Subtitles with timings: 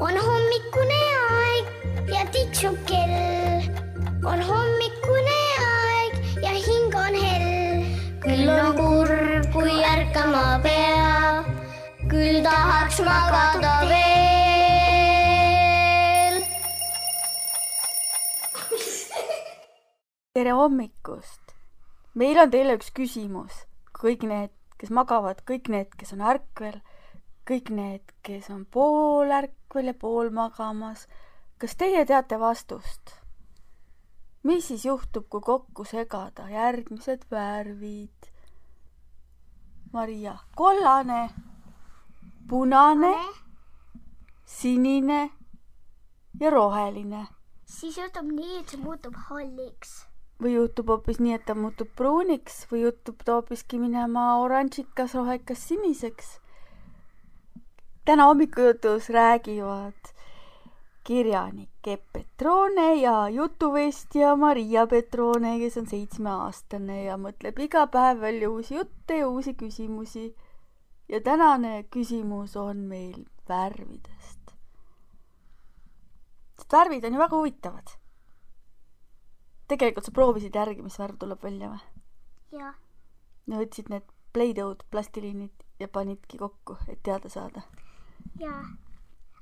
[0.00, 0.98] on hommikune
[1.28, 1.64] aeg
[2.12, 3.62] ja tiksub kell.
[4.30, 7.82] on hommikune aeg ja hing on hell.
[8.22, 11.42] küll on kurb, kui ärkama pea,
[12.12, 14.06] küll tahaks magada veel.
[20.38, 21.44] tere hommikust!
[22.14, 23.66] meil on teile üks küsimus.
[23.98, 26.78] kõik need, kes magavad, kõik need, kes on ärkvel,
[27.48, 31.06] kõik need, kes on poolärkvel ja pool magamas.
[31.58, 33.14] kas teie teate vastust?
[34.42, 38.30] mis siis juhtub, kui kokku segada järgmised värvid?
[39.92, 41.30] Maria, kollane,
[42.48, 43.16] punane,
[44.44, 45.30] sinine
[46.40, 47.26] ja roheline
[47.68, 49.90] siis juhtub nii, et see muutub halliks.
[50.42, 55.64] või juhtub hoopis nii, et ta muutub pruuniks või juhtub ta hoopiski minema oranžikas, rohekas,
[55.68, 56.28] siniseks.
[58.08, 60.12] Täna hommikujutus räägivad
[61.04, 68.48] kirjanik Epp Petrone ja jutuvestja Maria Petrone, kes on seitsmeaastane ja mõtleb iga päev välja
[68.48, 70.34] uusi jutte ja uusi küsimusi.
[71.08, 74.56] ja tänane küsimus on meil värvidest.
[76.56, 77.98] sest värvid on ju väga huvitavad
[79.68, 81.82] tegelikult sa proovisid järgi, mis värv tuleb välja või?
[82.62, 82.80] jah,
[83.46, 87.62] ja võtsid need Play-Doh'd, plastiliinid ja panidki kokku, et teada saada.
[88.38, 88.64] ja,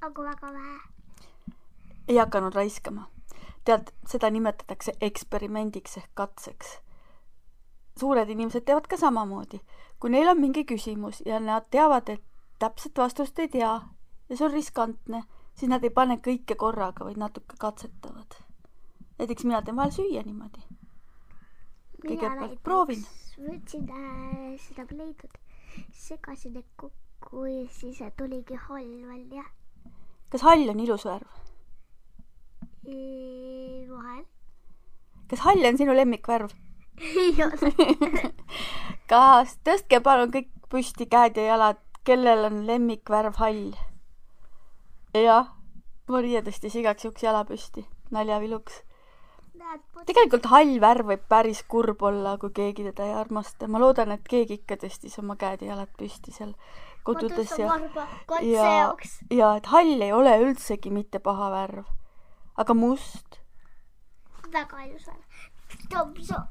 [0.00, 0.78] aga väga vähe.
[2.08, 3.08] ei hakanud raiskama.
[3.64, 6.78] tead, seda nimetatakse eksperimendiks ehk katseks.
[8.00, 9.60] suured inimesed teevad ka samamoodi.
[10.00, 12.22] kui neil on mingi küsimus ja nad teavad, et
[12.58, 13.80] täpset vastust ei tea
[14.28, 15.22] ja see on riskantne,
[15.54, 18.40] siis nad ei pane kõike korraga, vaid natuke katsetavad.
[19.18, 20.64] näiteks mina teen vahel süüa niimoodi.
[22.06, 23.04] Kõigepealt proovin..
[23.36, 25.38] võtsin äh, seda pleidut,
[25.92, 29.44] segasin need kokku ja siis tuligi hall välja.
[30.30, 31.28] kas hall on ilus värv?
[33.90, 34.24] vahel.
[35.28, 36.50] kas hall on sinu lemmikvärv?
[37.22, 38.32] ei ole.
[39.10, 43.76] kas tõstke palun kõik püsti käed ja jalad, kellel on lemmikvärv hall?
[45.14, 45.54] jah,
[46.08, 47.84] Maria tõstis igaks juhuks jala püsti,
[48.14, 48.82] naljaviluks.
[50.06, 53.68] tegelikult hall värv võib päris kurb olla, kui keegi teda ei armasta.
[53.68, 56.54] ma loodan, et keegi ikka tõstis oma käed ja jalad püsti seal
[57.08, 57.78] kodudes ja,
[58.44, 58.68] ja
[59.34, 61.88] ja et hall ei ole üldsegi mitte paha värv.
[62.56, 63.40] aga must,
[64.52, 66.46] väga ilus värv.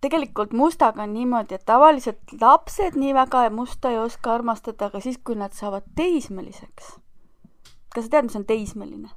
[0.00, 5.18] Tegelikult mustaga on niimoodi, et tavaliselt lapsed nii väga musta ei oska armastada, aga siis,
[5.24, 6.94] kui nad saavad teismeliseks.
[7.94, 9.10] kas sa tead, mis on teismeline?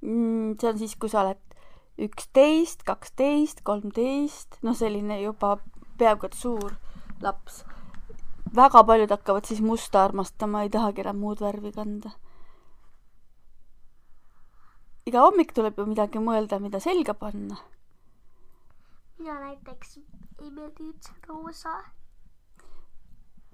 [0.00, 0.56] mm,.
[0.60, 1.42] see on siis, kui sa oled
[2.00, 5.58] üksteist, kaksteist, kolmteist, noh, selline juba
[6.00, 6.78] peaaegu et suur
[7.22, 7.64] laps.
[8.56, 12.10] väga paljud hakkavad siis musta armastama, ei tahagi enam muud värvi kanda.
[15.06, 17.56] iga hommik tuleb ju midagi mõelda, mida selga panna.
[19.18, 19.98] mina näiteks
[20.40, 21.76] ei meeldi üldse roosa.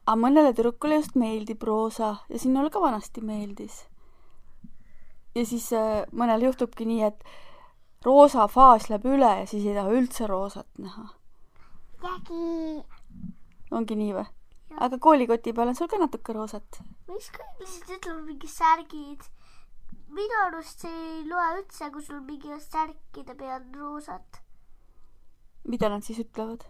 [0.06, 3.84] aga mõnele tüdrukule just meeldib roosa ja sinule ka vanasti meeldis.
[5.34, 7.24] ja siis äh, mõnel juhtubki nii, et
[8.04, 11.08] roosa faas läheb üle ja siis ei taha üldse roosat näha.
[12.02, 12.95] jägi.
[13.78, 14.26] Ongi nii või?
[14.84, 16.80] Aga koolikoti peal on sul ka natuke roosat.
[17.08, 19.22] miks kõik lihtsalt ütlevad mingi särgid?
[20.16, 24.40] minu arust see ei loe üldse, kui sul mingi särkide peal on roosat.
[25.64, 26.66] mida nad siis ütlevad?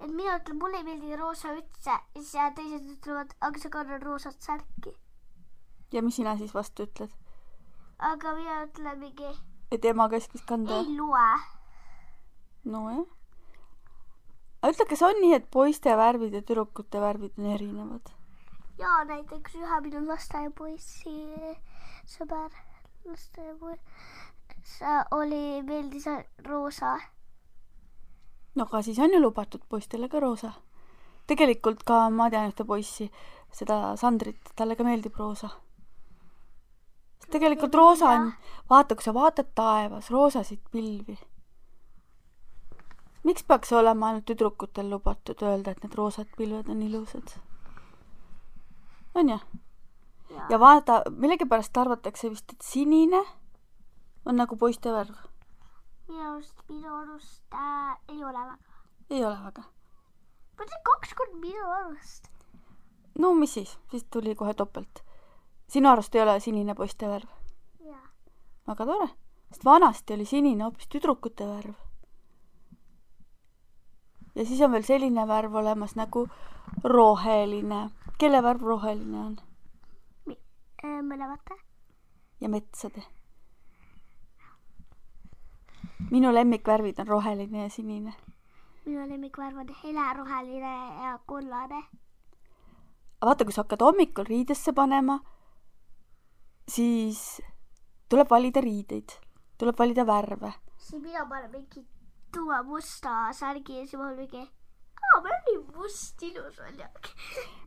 [0.00, 4.02] et mina ütlen, mulle ei meeldi roosa üldse ja siis teised ütlevad, aga sa kannad
[4.02, 4.94] roosat särki.
[5.92, 7.12] ja mis sina siis vastu ütled?
[8.12, 9.34] aga mina ütlen mingi,
[9.70, 10.80] et ema käskis kanda?
[10.80, 11.28] ei loe.
[12.64, 13.06] nojah.
[14.64, 18.14] Aga ütle, kas on nii, et poiste värvid ja tüdrukute värvid on erinevad?
[18.80, 21.12] ja näiteks ühe minu lasteaiapoissi
[22.08, 22.50] sõber,
[23.04, 24.78] lasteaiapoiss
[25.14, 26.06] oli, meeldis
[26.46, 26.94] roosa.
[28.54, 30.52] no aga siis on ju lubatud poistele ka roosa.
[31.26, 33.10] tegelikult ka ma tean ühte poissi,
[33.52, 35.50] seda Sandrit, talle ka meeldib roosa.
[37.30, 38.32] tegelikult roosa on,
[38.70, 41.18] vaata, kui sa vaatad taevas roosasid pilvi.
[43.24, 47.36] Miks peaks olema ainult tüdrukutel lubatud öelda, et need roosad pilved on ilusad?
[49.14, 49.38] on ju?
[50.50, 53.22] ja vaata, millegipärast arvatakse vist, et sinine
[54.26, 55.14] on nagu poiste värv.
[56.08, 58.56] minu arust, minu arust äh, ei ole väga.
[59.10, 59.64] ei ole väga.
[60.58, 62.28] ma ütlen kaks korda minu arust.
[63.18, 65.04] no mis siis, siis tuli kohe topelt.
[65.68, 67.28] sinu arust ei ole sinine poiste värv?
[68.66, 69.08] väga tore,
[69.50, 71.83] sest vanasti oli sinine hoopis tüdrukute värv.
[74.34, 76.28] Ja siis on veel selline värv olemas nagu
[76.84, 79.36] roheline kelle värv roheline on
[80.84, 81.54] Äh, mõlemate.
[82.40, 83.02] ja metsade?
[86.10, 88.12] minu lemmikvärvid on roheline ja sinine.
[88.84, 91.80] minu lemmikvärv on heleroheline ja kollane.
[93.24, 95.18] vaata, kui sa hakkad hommikul riidesse panema,
[96.68, 97.40] siis
[98.08, 99.16] tuleb valida riideid,
[99.58, 100.52] tuleb valida värve.
[100.76, 101.86] siis mina panen mingi
[102.34, 104.42] tuua musta särgi siis ma olen mingi,
[105.02, 106.88] aa, on nii must ilus välja.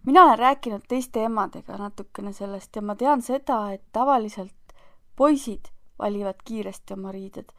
[0.06, 4.76] mina olen rääkinud teiste emadega natukene sellest ja ma tean seda, et tavaliselt
[5.16, 7.50] poisid valivad kiiresti oma riided.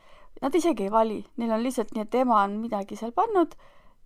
[0.42, 3.56] Nad isegi ei vali, neil on lihtsalt nii, et ema on midagi seal pannud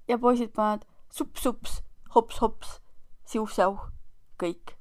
[0.09, 1.83] ja poisid panevad sups-sups,
[2.15, 2.79] hops-hops,
[3.29, 3.89] siuh-säuh,
[4.41, 4.77] kõik.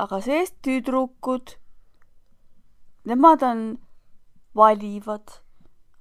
[0.00, 1.54] aga seest tüdrukud,
[3.04, 3.62] nemad on,
[4.56, 5.36] valivad.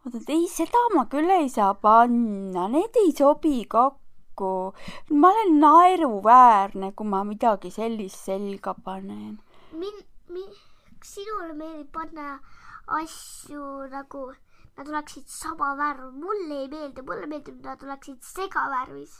[0.07, 4.51] Et ei, seda ma küll ei saa panna, need ei sobi kokku.
[5.11, 9.39] ma olen naeruväärne, kui ma midagi sellist selga panen.
[9.71, 10.61] min-, min-,
[11.03, 12.39] sinule meeldib panna
[13.01, 14.31] asju nagu
[14.77, 19.19] nad oleksid sama värv, mulle ei meeldi, mulle meeldib, nad oleksid segavärvis.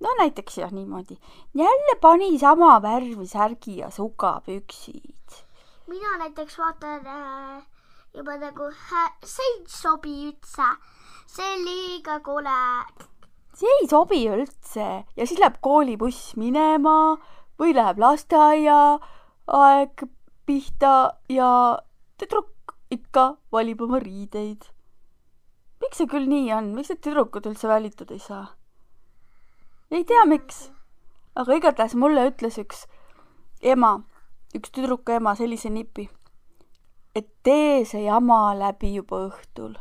[0.00, 1.20] no näiteks jah, niimoodi.
[1.54, 5.44] jälle pani sama värvi särgi ja sugapüksid.
[5.86, 7.75] mina näiteks vaatan äh,
[8.16, 8.70] juba nagu,
[9.28, 10.66] see ei sobi üldse,
[11.28, 12.60] see liiga kole.
[13.56, 14.86] see ei sobi üldse
[15.16, 17.18] ja siis läheb koolibuss minema
[17.60, 20.06] või läheb lasteaiaaeg
[20.48, 20.94] pihta
[21.28, 21.50] ja
[22.16, 24.64] tüdruk ikka valib oma riideid.
[25.84, 28.46] miks see küll nii on, miks need tüdrukud üldse valitud ei saa?
[29.92, 30.70] ei tea, miks,
[31.36, 32.86] aga igatahes mulle ütles üks
[33.60, 33.98] ema,
[34.56, 36.08] üks tüdruku ema sellise nipi,
[37.16, 39.76] et tee see jama läbi juba õhtul.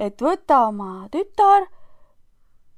[0.00, 1.68] et võta oma tütar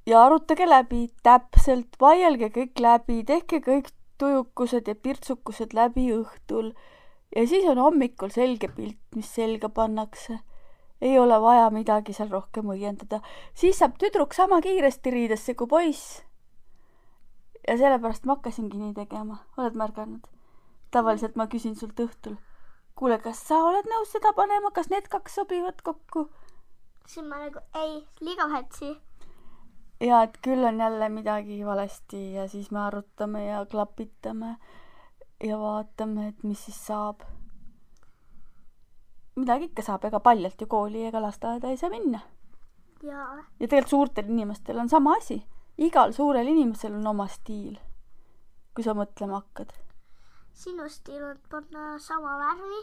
[0.06, 6.72] ja arutage läbi täpselt, vaielge kõik läbi, tehke kõik tujukused ja pirtsukused läbi õhtul
[7.36, 10.38] ja siis on hommikul selge pilt, mis selga pannakse.
[11.00, 13.20] ei ole vaja midagi seal rohkem õiendada,
[13.54, 16.22] siis saab tüdruk sama kiiresti riidesse kui poiss.
[17.68, 20.26] ja sellepärast ma hakkasingi nii tegema, oled märganud?
[20.90, 22.36] tavaliselt ma küsin sult õhtul,
[22.96, 26.28] kuule, kas sa oled nõus seda panema, kas need kaks sobivad kokku?
[27.06, 28.96] siis ma nagu ei, liiga vähetsi.
[30.00, 34.56] ja et küll on jälle midagi valesti ja siis me arutame ja klapitame
[35.44, 37.22] ja vaatame, et mis siis saab.
[39.36, 42.20] midagi ikka saab, ega paljalt ju kooli ega lasteaeda ei saa minna.
[43.02, 43.26] ja
[43.60, 45.42] ja tegelikult suurtel inimestel on sama asi.
[45.78, 47.78] igal suurel inimesel on oma stiil.
[48.74, 49.85] kui sa mõtlema hakkad.
[50.56, 52.82] Sinu stiil on panna sama värvi,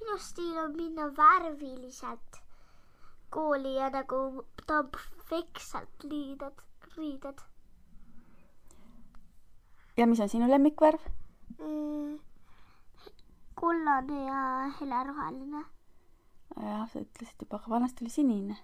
[0.00, 2.42] minu stiil on minna värviliselt
[3.30, 6.66] kooli ja nagu ta on perfektselt riided,
[6.96, 7.48] riided
[9.98, 11.00] ja mis on sinu lemmikvärv?
[11.58, 12.18] mm,.
[13.54, 14.42] kollane ja
[14.80, 15.64] heleroheline.
[16.56, 18.56] jah, sa ütlesid juba, aga vanasti oli sinine.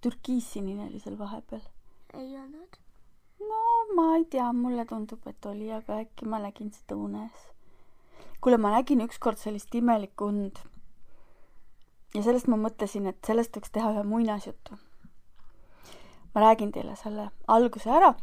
[0.00, 1.62] türkiissinine oli seal vahepeal.
[2.14, 2.80] ei olnud.
[3.94, 7.48] Ma ei tea, mulle tundub, et oli, aga äkki ma nägin seda unes.
[8.40, 10.58] kuule, ma nägin ükskord sellist imelikku und.
[12.14, 14.78] ja sellest ma mõtlesin, et sellest võiks teha ühe muinasjutu.
[16.34, 18.14] ma räägin teile selle alguse ära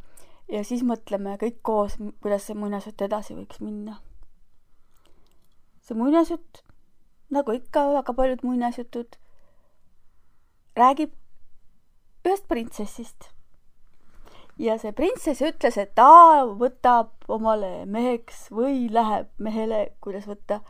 [0.52, 4.00] ja siis mõtleme kõik koos, kuidas see muinasjutt edasi võiks minna.
[5.82, 6.64] see muinasjutt,
[7.30, 9.18] nagu ikka väga paljud muinasjutud,
[10.76, 11.16] räägib
[12.28, 13.37] ühest printsessist
[14.60, 20.62] ja see printsess ütles, et ta võtab omale meheks või läheb mehele, kuidas võtta,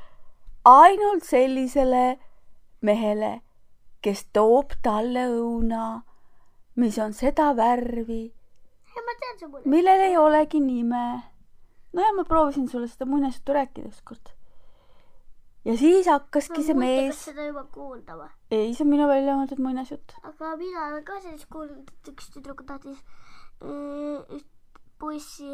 [0.67, 2.17] ainult sellisele
[2.85, 3.39] mehele,
[4.03, 6.01] kes toob talle õuna,
[6.77, 8.27] mis on seda värvi,
[8.97, 11.05] ma millel ei olegi nime.
[11.93, 14.33] no ja ma proovisin sulle seda muinasjuttu rääkida ükskord.
[15.65, 18.29] ja siis hakkaski see mees, seda juba kuulda või?
[18.51, 20.17] ei, see on minu välja mõeldud muinasjutt.
[20.23, 22.99] aga mina olen ka sellist kuulnud, et üks tüdruk tahtis
[23.61, 24.47] üht
[24.99, 25.49] poissi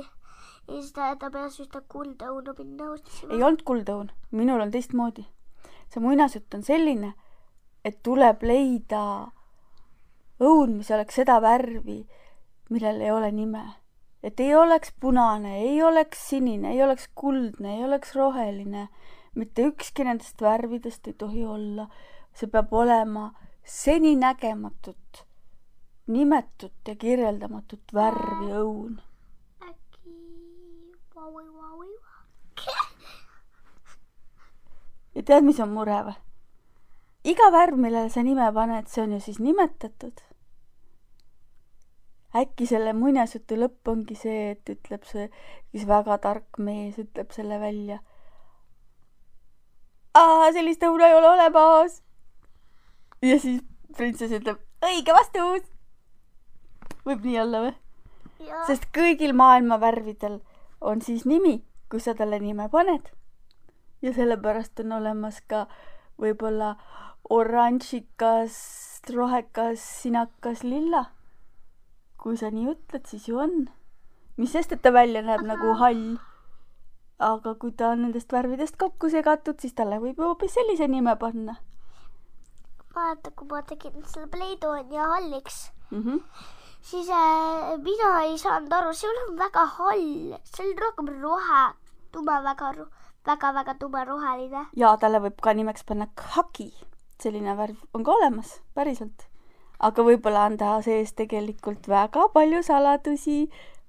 [0.67, 3.33] ja siis ta, ta peas ühte kuldõunu minna otsima.
[3.33, 5.25] ei olnud kuldõun, minul on teistmoodi.
[5.91, 7.13] see muinasjutt on selline,
[7.85, 9.03] et tuleb leida
[10.39, 12.03] õun, mis oleks seda värvi,
[12.69, 13.63] millel ei ole nime.
[14.23, 18.87] et ei oleks punane, ei oleks sinine, ei oleks kuldne, ei oleks roheline.
[19.35, 21.89] mitte ükski nendest värvidest ei tohi olla.
[22.33, 23.33] see peab olema
[23.63, 25.25] seninägematut,
[26.07, 28.99] nimetut ja kirjeldamatut värvi õun.
[29.63, 30.17] äkki
[31.15, 31.93] vaui vaui
[35.15, 36.15] ja tead, mis on mure või?
[37.23, 40.21] iga värv, millele sa nime paned, see on ju siis nimetatud.
[42.35, 45.29] äkki selle muinasjutu lõpp ongi see, et ütleb see,
[45.73, 47.99] üks väga tark mees ütleb selle välja.
[50.53, 52.01] sellist õuna ei ole olemas.
[53.21, 53.61] ja siis
[53.97, 55.72] printsess ütleb, õige vastus.
[57.05, 57.73] Võib nii olla või?
[58.67, 60.39] sest kõigil maailma värvidel
[60.81, 63.11] on siis nimi, kui sa talle nime paned.
[64.01, 65.67] ja sellepärast on olemas ka
[66.19, 66.75] võib-olla
[67.29, 68.55] oranžikas,
[69.13, 71.05] rohekas, sinakas, lilla.
[72.17, 73.69] kui sa nii ütled, siis ju on.
[74.37, 75.53] mis sest, et ta välja näeb Aha.
[75.53, 76.17] nagu hall.
[77.19, 81.15] aga kui ta on nendest värvidest kokku segatud, siis talle võib ju hoopis sellise nime
[81.15, 81.55] panna.
[82.95, 86.03] vaata, kui ma tegin selle pleidooni halliks mm.
[86.03, 90.07] -hmm siis äh, mina ei saanud aru, ei olnud väga hall,
[90.63, 91.61] oli rohkem rohe,
[92.11, 92.71] tume, väga,
[93.27, 94.65] väga-väga tume roheline.
[94.75, 96.71] ja talle võib ka nimeks panna khaki,
[97.23, 99.27] selline värv on ka olemas, päriselt.
[99.79, 103.39] aga võib-olla on ta sees tegelikult väga palju saladusi,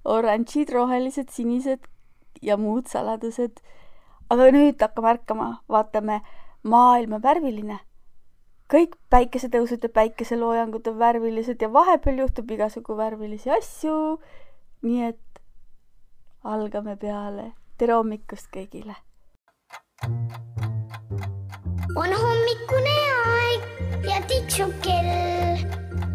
[0.04, 1.90] oranžid, rohelised, sinised
[2.42, 3.58] ja muud saladused.
[4.30, 6.22] aga nüüd hakkame ärkama, vaatame
[6.62, 7.80] maailma värviline
[8.72, 14.20] kõik päikesetõusud ja päikeseloojangud on värvilised ja vahepeal juhtub igasugu värvilisi asju.
[14.82, 15.40] nii et
[16.44, 17.52] algame peale.
[17.78, 18.96] tere hommikust kõigile.
[21.96, 25.66] on hommikune aeg ja tiksub kell.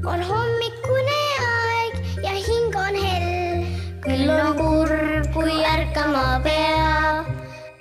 [0.06, 3.68] on hommikune aeg ja hing on hell.
[4.02, 7.26] küll on kurb, kui ärkama pea.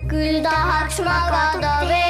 [0.08, 2.07] küll tahaks magada veel.